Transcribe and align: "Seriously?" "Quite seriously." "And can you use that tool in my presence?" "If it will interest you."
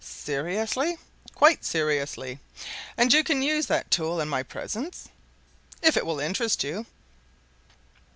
"Seriously?" 0.03 0.97
"Quite 1.35 1.63
seriously." 1.63 2.39
"And 2.97 3.11
can 3.23 3.43
you 3.43 3.53
use 3.53 3.67
that 3.67 3.91
tool 3.91 4.19
in 4.19 4.27
my 4.29 4.41
presence?" 4.41 5.09
"If 5.83 5.95
it 5.95 6.07
will 6.07 6.19
interest 6.19 6.63
you." 6.63 6.87